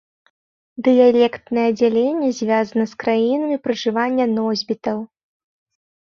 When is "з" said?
2.93-2.99